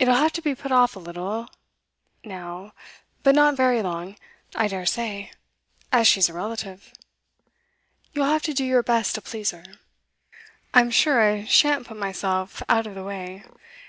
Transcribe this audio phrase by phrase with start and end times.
[0.00, 1.48] It'll have to be put off a little
[2.24, 2.72] now;
[3.22, 4.16] but not very long,
[4.56, 5.30] I dare say,
[5.92, 6.92] as she's a relative.
[8.12, 9.64] You'll have to do your best to please her.'
[10.74, 13.44] 'I'm sure I shan't put myself out of the way.